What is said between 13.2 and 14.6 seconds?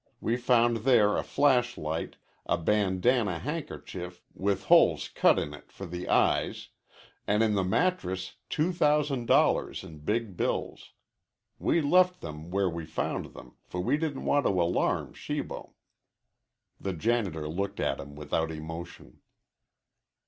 them, for we didn't want to